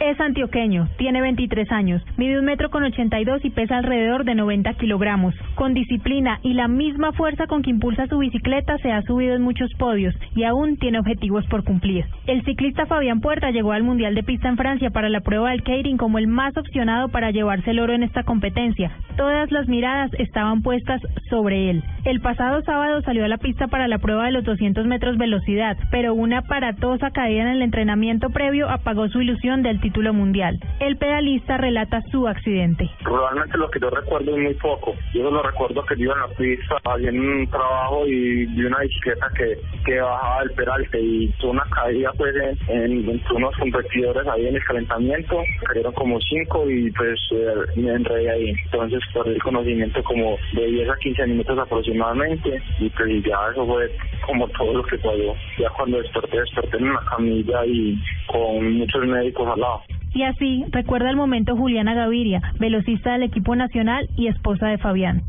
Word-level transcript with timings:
Es 0.00 0.20
antioqueño, 0.20 0.88
tiene 0.96 1.20
23 1.20 1.72
años, 1.72 2.00
mide 2.16 2.38
un 2.38 2.44
metro 2.44 2.70
con 2.70 2.84
82 2.84 3.44
y 3.44 3.50
pesa 3.50 3.78
alrededor 3.78 4.24
de 4.24 4.36
90 4.36 4.74
kilogramos. 4.74 5.34
Con 5.56 5.74
disciplina 5.74 6.38
y 6.44 6.52
la 6.54 6.68
misma 6.68 7.10
fuerza 7.12 7.48
con 7.48 7.62
que 7.62 7.70
impulsa 7.70 8.06
su 8.06 8.18
bicicleta 8.18 8.78
se 8.78 8.92
ha 8.92 9.02
subido 9.02 9.34
en 9.34 9.42
muchos 9.42 9.72
podios 9.74 10.14
y 10.36 10.44
aún 10.44 10.76
tiene 10.76 11.00
objetivos 11.00 11.44
por 11.46 11.64
cumplir. 11.64 12.04
El 12.28 12.44
ciclista 12.44 12.86
Fabián 12.86 13.20
Puerta 13.20 13.50
llegó 13.50 13.72
al 13.72 13.82
Mundial 13.82 14.14
de 14.14 14.22
Pista 14.22 14.48
en 14.48 14.56
Francia 14.56 14.90
para 14.90 15.08
la 15.08 15.20
prueba 15.20 15.50
del 15.50 15.64
Keirin 15.64 15.96
como 15.96 16.18
el 16.18 16.28
más 16.28 16.56
opcionado 16.56 17.08
para 17.08 17.32
llevarse 17.32 17.72
el 17.72 17.80
oro 17.80 17.92
en 17.92 18.04
esta 18.04 18.22
competencia. 18.22 18.92
Todas 19.16 19.50
las 19.50 19.66
miradas 19.66 20.12
estaban 20.20 20.62
puestas 20.62 21.02
sobre 21.28 21.70
él. 21.70 21.82
El 22.04 22.20
pasado 22.20 22.62
sábado 22.62 23.02
salió 23.02 23.24
a 23.24 23.28
la 23.28 23.38
pista 23.38 23.66
para 23.66 23.88
la 23.88 23.98
prueba 23.98 24.26
de 24.26 24.32
los 24.32 24.44
200 24.44 24.86
metros 24.86 25.18
velocidad, 25.18 25.76
pero 25.90 26.14
una 26.14 26.38
aparatosa 26.38 27.10
caída 27.10 27.42
en 27.42 27.48
el 27.48 27.62
entrenamiento 27.62 28.30
previo 28.30 28.70
apagó 28.70 29.08
su 29.08 29.20
ilusión 29.20 29.62
del 29.62 29.80
título 29.88 30.12
mundial. 30.12 30.60
El 30.80 30.98
pedalista 30.98 31.56
relata 31.56 32.02
su 32.10 32.28
accidente. 32.28 32.90
Realmente 33.00 33.56
lo 33.56 33.70
que 33.70 33.80
yo 33.80 33.88
recuerdo 33.88 34.36
es 34.36 34.42
muy 34.42 34.54
poco. 34.54 34.94
Yo 35.14 35.30
lo 35.30 35.42
recuerdo 35.42 35.82
que 35.86 35.96
yo 35.96 36.12
en 36.12 36.20
la 36.20 36.28
pista 36.28 36.76
había 36.84 37.10
un 37.10 37.48
trabajo 37.50 38.06
y 38.06 38.44
vi 38.46 38.64
una 38.66 38.80
bicicleta 38.80 39.30
que, 39.34 39.56
que 39.86 39.98
bajaba 39.98 40.40
del 40.40 40.50
peralte 40.50 41.00
y 41.00 41.28
tuvo 41.40 41.52
una 41.52 41.64
caída 41.70 42.12
pues 42.18 42.34
en, 42.68 43.08
entre 43.08 43.34
unos 43.34 43.56
competidores 43.56 44.28
ahí 44.28 44.46
en 44.46 44.56
el 44.56 44.64
calentamiento. 44.64 45.42
Cayeron 45.66 45.94
como 45.94 46.20
cinco 46.20 46.68
y 46.68 46.90
pues 46.90 47.18
eh, 47.32 47.54
me 47.76 47.92
enredé 47.92 48.30
ahí. 48.30 48.52
Entonces 48.66 49.00
por 49.14 49.26
el 49.26 49.42
conocimiento 49.42 50.02
como 50.02 50.36
de 50.52 50.66
10 50.66 50.90
a 50.90 50.96
15 50.96 51.26
minutos 51.28 51.58
aproximadamente 51.58 52.62
y 52.78 52.90
pues 52.90 53.24
ya 53.24 53.38
eso 53.52 53.66
fue 53.66 53.90
como 54.26 54.46
todo 54.48 54.74
lo 54.74 54.82
que 54.84 54.98
pasó. 54.98 55.34
Ya 55.58 55.70
cuando 55.70 55.96
desperté, 55.96 56.40
desperté 56.40 56.76
en 56.76 56.90
una 56.90 57.00
camilla 57.06 57.64
y 57.64 57.96
con 58.26 58.74
muchos 58.74 59.06
médicos 59.06 59.48
al 59.48 59.60
lado. 59.60 59.77
Y 60.14 60.22
así 60.22 60.64
recuerda 60.70 61.10
el 61.10 61.16
momento 61.16 61.56
Juliana 61.56 61.94
Gaviria, 61.94 62.40
velocista 62.58 63.12
del 63.12 63.24
equipo 63.24 63.54
nacional 63.54 64.08
y 64.16 64.28
esposa 64.28 64.68
de 64.68 64.78
Fabián. 64.78 65.22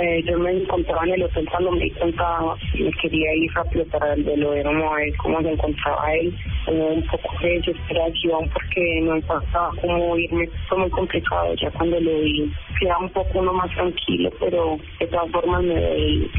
Eh, 0.00 0.22
yo 0.26 0.38
me 0.38 0.52
encontraba 0.52 1.04
en 1.04 1.14
el 1.14 1.22
hotel 1.22 1.48
cuando 1.50 1.72
me 1.72 1.80
di 1.80 1.90
cuenta 1.92 2.38
y 2.74 2.90
quería 3.00 3.34
ir 3.34 3.50
rápido 3.54 3.84
para 3.86 4.14
el 4.14 4.26
a 4.28 4.94
ver 4.96 5.16
cómo 5.16 5.40
se 5.40 5.50
encontraba 5.52 6.14
él. 6.14 6.34
Un 6.70 7.02
poco 7.06 7.34
de 7.42 7.48
desesperación 7.58 8.48
porque 8.52 9.00
no 9.02 9.20
pasaba 9.22 9.70
cómo 9.80 10.16
irme. 10.16 10.48
Fue 10.68 10.78
muy 10.78 10.90
complicado 10.90 11.54
ya 11.54 11.70
cuando 11.70 12.00
lo 12.00 12.20
vi. 12.20 12.52
Quedaba 12.78 13.00
un 13.00 13.10
poco 13.10 13.38
uno 13.40 13.52
más 13.52 13.70
tranquilo, 13.70 14.30
pero 14.38 14.78
de 15.00 15.06
todas 15.08 15.30
formas 15.30 15.62
me, 15.62 15.74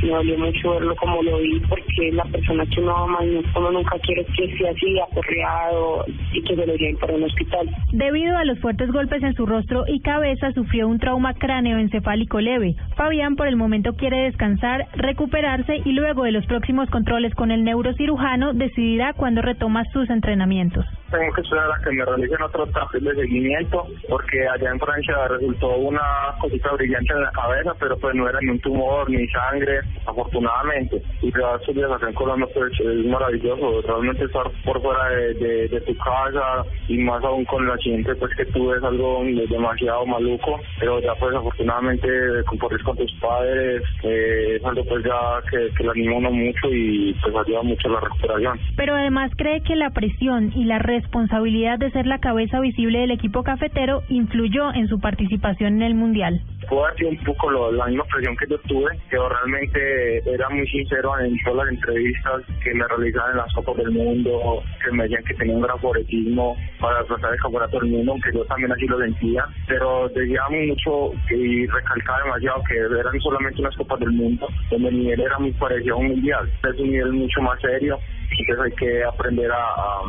me 0.02 0.09
dolió 0.09 0.38
mucho 0.38 0.72
verlo 0.72 0.95
como 0.95 1.22
lo 1.22 1.38
vi 1.39 1.59
porque 1.67 2.11
la 2.13 2.23
persona 2.25 2.66
que 2.66 2.81
uno 2.81 2.95
ama 2.95 3.25
y 3.25 3.44
uno 3.55 3.72
nunca 3.72 3.97
quiere 4.00 4.25
que 4.25 4.57
sea 4.57 4.72
así, 4.72 5.00
aporreado 5.00 6.05
y 6.33 6.41
que 6.44 6.55
se 6.55 6.66
lo 6.66 6.75
lleven 6.75 6.97
para 6.97 7.13
un 7.13 7.23
hospital. 7.23 7.69
Debido 7.91 8.38
a 8.38 8.45
los 8.45 8.59
fuertes 8.59 8.91
golpes 8.91 9.22
en 9.23 9.33
su 9.33 9.45
rostro 9.45 9.83
y 9.88 10.00
cabeza, 10.02 10.52
sufrió 10.53 10.88
un 10.88 11.00
trauma 11.00 11.33
cráneo 11.33 11.77
encefálico 11.77 12.39
leve 12.39 12.75
Fabián 12.95 13.35
por 13.35 13.47
el 13.47 13.55
momento 13.55 13.94
quiere 13.94 14.23
descansar, 14.23 14.88
recuperarse 14.95 15.81
y 15.85 15.91
luego 15.91 16.23
de 16.23 16.31
los 16.31 16.45
próximos 16.45 16.89
controles 16.89 17.33
con 17.35 17.52
el 17.52 17.63
neurocirujano 17.63 18.53
decidirá 18.53 19.13
cuándo 19.13 19.41
retoma 19.41 19.83
sus 19.94 20.09
entrenamientos 20.20 20.86
tengo 21.09 21.33
que 21.33 21.41
esperar 21.41 21.71
a 21.71 21.83
que 21.83 21.91
me 21.91 22.05
realicen 22.05 22.41
otros 22.41 22.69
test 22.71 23.03
de 23.03 23.15
seguimiento 23.15 23.88
porque 24.07 24.47
allá 24.47 24.69
en 24.71 24.79
Francia 24.79 25.27
resultó 25.27 25.75
una 25.77 26.01
cosita 26.39 26.71
brillante 26.73 27.13
en 27.13 27.21
la 27.21 27.31
cabeza, 27.31 27.73
pero 27.79 27.97
pues 27.97 28.16
no 28.16 28.27
era 28.27 28.39
ni 28.41 28.51
un 28.51 28.59
tumor 28.59 29.09
ni 29.09 29.27
sangre, 29.27 29.79
afortunadamente. 30.05 31.01
Y 31.21 31.31
ya 31.31 31.55
estos 31.59 31.75
días 31.75 31.91
acá 31.91 32.07
en 32.07 32.13
Colombia 32.13 32.47
pues 32.53 32.71
es 32.79 33.05
maravilloso, 33.05 33.81
realmente 33.81 34.25
estar 34.25 34.49
por 34.66 34.81
fuera 34.81 35.09
de, 35.09 35.79
tu 35.85 35.95
casa 35.97 36.63
y 36.88 36.97
más 36.97 37.23
aún 37.23 37.45
con 37.45 37.63
el 37.63 37.71
accidente 37.71 38.13
pues 38.16 38.35
que 38.35 38.45
tuve 38.47 38.77
es 38.77 38.83
algo 38.83 39.23
demasiado 39.49 40.05
maluco, 40.05 40.59
pero 40.79 40.99
ya 40.99 41.16
pues 41.16 41.35
afortunadamente 41.35 42.07
compartir 42.45 42.83
con 42.83 42.97
tus 42.97 43.11
padres 43.19 43.81
eh, 44.03 44.57
es 44.57 44.66
algo 44.66 44.84
pues 44.85 45.03
ya 45.03 45.41
que, 45.50 45.73
que 45.75 45.89
anima 45.89 46.17
uno 46.17 46.31
mucho 46.31 46.67
y 46.69 47.13
pues 47.22 47.35
ayuda 47.35 47.63
mucho 47.63 47.89
la 47.89 48.00
recuperación. 48.01 48.59
Pero 48.75 48.95
además 48.95 49.31
cree 49.38 49.61
que 49.61 49.75
la 49.75 49.89
presión 49.91 50.51
y 50.55 50.66
la 50.66 50.79
red 50.79 50.98
responsabilidad 50.99 51.79
de 51.79 51.91
ser 51.91 52.05
la 52.05 52.19
cabeza 52.19 52.59
visible 52.59 52.99
del 52.99 53.11
equipo 53.11 53.43
cafetero 53.43 54.03
influyó 54.09 54.73
en 54.73 54.87
su 54.87 54.99
participación 54.99 55.75
en 55.77 55.83
el 55.83 55.95
Mundial. 55.95 56.41
Fue 56.67 56.77
un 57.07 57.17
poco 57.23 57.49
lo, 57.49 57.71
la 57.71 57.87
misma 57.87 58.03
presión 58.03 58.35
que 58.35 58.45
yo 58.47 58.59
tuve, 58.59 58.91
que 59.09 59.17
realmente 59.17 60.17
era 60.29 60.49
muy 60.49 60.67
sincero 60.67 61.17
en 61.19 61.35
todas 61.43 61.65
las 61.65 61.73
entrevistas 61.73 62.41
que 62.63 62.73
me 62.73 62.87
realizaban 62.87 63.31
en 63.31 63.37
las 63.37 63.53
Copas 63.53 63.77
del 63.77 63.91
Mundo, 63.91 64.61
que 64.83 64.91
me 64.91 65.03
decían 65.03 65.23
que 65.23 65.33
tenía 65.35 65.55
un 65.55 65.61
gran 65.61 65.79
favoritismo 65.79 66.55
para 66.79 67.03
tratar 67.05 67.33
el 67.33 67.39
campeonato 67.39 67.79
del 67.79 67.89
mundo, 67.89 68.11
aunque 68.11 68.31
yo 68.33 68.45
también 68.45 68.71
así 68.71 68.85
lo 68.85 68.99
sentía, 68.99 69.45
pero 69.67 70.09
decía 70.09 70.41
mucho 70.49 71.11
y 71.31 71.66
recalcaba 71.66 72.23
demasiado 72.23 72.61
que 72.67 72.77
eran 72.77 73.19
solamente 73.19 73.61
unas 73.61 73.75
Copas 73.77 73.99
del 74.01 74.11
Mundo, 74.11 74.47
donde 74.69 74.89
el 74.89 74.99
nivel 74.99 75.21
era 75.21 75.39
muy 75.39 75.51
parecido 75.53 75.95
a 75.95 75.99
un 75.99 76.07
mundial, 76.09 76.51
es 76.63 76.79
un 76.79 76.91
nivel 76.91 77.13
mucho 77.13 77.41
más 77.41 77.59
serio, 77.61 77.97
entonces 78.37 78.66
hay 78.66 78.71
que 78.73 79.03
aprender 79.03 79.51
a 79.51 79.59
a 79.59 80.01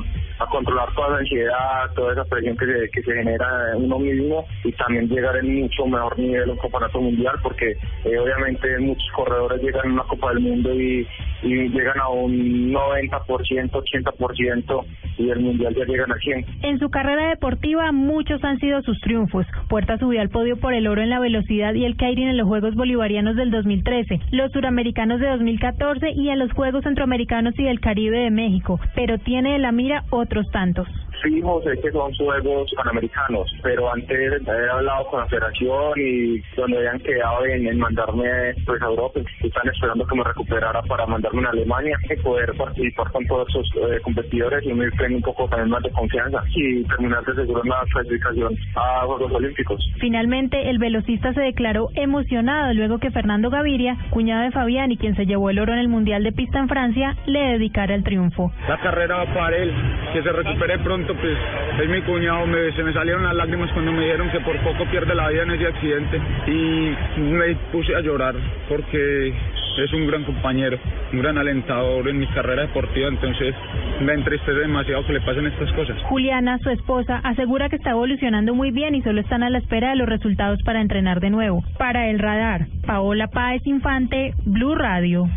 controlar 0.46 0.92
toda 0.94 1.10
la 1.10 1.18
ansiedad, 1.18 1.90
toda 1.94 2.12
esa 2.12 2.24
presión 2.24 2.56
que 2.56 2.66
se, 2.66 2.90
que 2.90 3.02
se 3.02 3.14
genera 3.14 3.72
en 3.74 3.84
uno 3.84 3.98
mismo 3.98 4.46
y 4.64 4.72
también 4.72 5.08
llegar 5.08 5.36
en 5.36 5.60
mucho 5.60 5.86
mejor 5.86 6.18
nivel 6.18 6.48
a 6.48 6.52
un 6.52 6.58
campeonato 6.58 7.00
mundial 7.00 7.36
porque 7.42 7.76
eh, 8.04 8.18
obviamente 8.18 8.78
muchos 8.78 9.08
corredores 9.14 9.62
llegan 9.62 9.90
a 9.90 9.92
una 9.92 10.04
Copa 10.04 10.30
del 10.30 10.40
Mundo 10.40 10.74
y, 10.74 11.06
y 11.42 11.68
llegan 11.68 11.98
a 11.98 12.08
un 12.08 12.72
90%, 12.72 13.70
80% 13.70 14.84
y 15.18 15.30
el 15.30 15.40
mundial 15.40 15.74
ya 15.74 15.84
llegan 15.84 16.12
a 16.12 16.16
100. 16.16 16.46
En 16.62 16.78
su 16.78 16.90
carrera 16.90 17.28
deportiva 17.28 17.92
muchos 17.92 18.42
han 18.44 18.58
sido 18.58 18.82
sus 18.82 19.00
triunfos. 19.00 19.46
Puerta 19.68 19.98
subió 19.98 20.20
al 20.20 20.30
podio 20.30 20.56
por 20.58 20.74
el 20.74 20.86
oro 20.86 21.02
en 21.02 21.10
la 21.10 21.20
velocidad 21.20 21.74
y 21.74 21.84
el 21.84 21.96
Kairin 21.96 22.28
en 22.28 22.36
los 22.36 22.48
Juegos 22.48 22.74
Bolivarianos 22.74 23.36
del 23.36 23.50
2013, 23.50 24.20
los 24.32 24.52
Suramericanos 24.52 25.20
de 25.20 25.28
2014 25.28 26.12
y 26.12 26.30
en 26.30 26.38
los 26.38 26.52
Juegos 26.52 26.84
Centroamericanos 26.84 27.58
y 27.58 27.64
del 27.64 27.80
Caribe 27.80 28.18
de 28.18 28.30
México, 28.30 28.80
pero 28.94 29.18
tiene 29.18 29.56
en 29.56 29.62
la 29.62 29.72
mira 29.72 30.04
otros 30.10 30.50
tantos 30.50 30.88
fijo 31.22 31.62
sé 31.62 31.81
que 31.81 31.91
son 31.92 32.12
juegos 32.14 32.70
panamericanos, 32.76 33.50
pero 33.62 33.92
antes 33.92 34.42
he 34.47 34.70
hablado 34.70 35.06
con 35.06 35.20
la 35.20 35.26
federación 35.26 35.92
y 35.97 36.41
donde 36.56 36.78
habían 36.78 36.98
quedado 37.00 37.44
en, 37.47 37.78
mandarme 37.78 38.54
pues 38.66 38.82
a 38.82 38.86
Europa, 38.86 39.20
están 39.42 39.69
esperando 39.69 40.06
que 40.06 40.16
me 40.16 40.25
recuperara 40.25 40.82
para 40.82 41.06
mandarme 41.06 41.47
a 41.47 41.50
Alemania 41.50 41.97
y 42.08 42.16
poder 42.22 42.53
participar 42.56 43.10
con 43.12 43.26
todos 43.26 43.48
esos 43.48 43.66
eh, 43.76 44.00
competidores 44.03 44.64
y 44.64 44.72
me 44.72 44.91
tener 44.92 45.12
un 45.12 45.22
poco 45.22 45.48
también 45.48 45.70
más 45.70 45.82
de 45.82 45.91
confianza 45.91 46.42
y 46.54 46.84
terminar 46.84 47.25
de 47.25 47.34
seguro 47.34 47.62
una 47.62 47.76
clasificación 47.92 48.56
a 48.76 49.06
Juegos 49.06 49.32
Olímpicos. 49.32 49.81
Finalmente, 50.00 50.70
el 50.70 50.78
velocista 50.78 51.32
se 51.32 51.41
declaró 51.41 51.88
emocionado 51.94 52.72
luego 52.75 52.98
que 52.98 53.10
Fernando 53.10 53.50
Gaviria, 53.50 53.97
cuñado 54.10 54.42
de 54.42 54.50
Fabián 54.50 54.92
y 54.92 54.97
quien 54.97 55.14
se 55.16 55.26
llevó 55.26 55.50
el 55.50 55.58
oro 55.58 55.72
en 55.72 55.78
el 55.78 55.88
Mundial 55.88 56.22
de 56.22 56.32
Pista 56.32 56.58
en 56.58 56.69
Francia, 56.69 57.16
le 57.26 57.41
dedicara 57.41 57.94
el 57.94 58.04
triunfo. 58.04 58.52
La 58.69 58.78
carrera 58.78 59.16
va 59.16 59.34
para 59.34 59.56
él, 59.56 59.72
que 60.12 60.22
se 60.22 60.32
recupere 60.32 60.78
pronto 60.78 61.09
pues 61.15 61.37
es 61.82 61.88
mi 61.88 62.00
cuñado, 62.03 62.47
me, 62.47 62.72
se 62.72 62.82
me 62.82 62.93
salieron 62.93 63.22
las 63.22 63.34
lágrimas 63.34 63.71
cuando 63.72 63.93
me 63.93 64.03
dijeron 64.04 64.31
que 64.31 64.41
por 64.41 64.56
poco 64.59 64.84
pierde 64.87 65.15
la 65.15 65.28
vida 65.28 65.43
en 65.43 65.50
ese 65.53 65.66
accidente 65.66 66.21
y 66.47 67.21
me 67.21 67.54
puse 67.72 67.94
a 67.94 68.00
llorar 68.00 68.34
porque 68.69 69.32
es 69.78 69.93
un 69.93 70.06
gran 70.06 70.25
compañero, 70.25 70.78
un 71.12 71.20
gran 71.20 71.38
alentador 71.38 72.09
en 72.09 72.19
mi 72.19 72.26
carrera 72.28 72.62
deportiva, 72.62 73.09
entonces 73.09 73.54
me 74.00 74.12
entristece 74.12 74.53
demasiado 74.53 75.06
que 75.06 75.15
le 75.15 75.20
pasen 75.20 75.47
estas 75.47 75.72
cosas. 75.72 75.97
Juliana, 76.03 76.59
su 76.59 76.70
esposa, 76.70 77.20
asegura 77.25 77.69
que 77.69 77.76
está 77.76 77.91
evolucionando 77.91 78.54
muy 78.54 78.70
bien 78.70 78.94
y 78.94 79.03
solo 79.03 79.20
están 79.20 79.43
a 79.43 79.50
la 79.50 79.59
espera 79.59 79.91
de 79.91 79.97
los 79.97 80.09
resultados 80.09 80.60
para 80.65 80.81
entrenar 80.81 81.20
de 81.20 81.31
nuevo. 81.31 81.62
Para 81.78 82.09
el 82.09 82.19
radar, 82.19 82.66
Paola 82.87 83.28
Páez 83.28 83.66
Infante, 83.66 84.34
Blue 84.44 84.75
Radio. 84.75 85.28